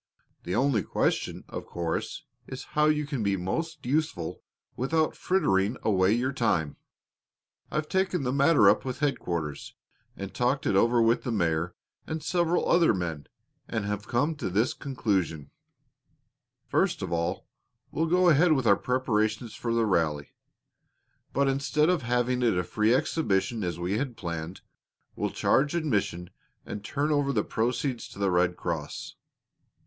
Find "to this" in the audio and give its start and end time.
14.37-14.73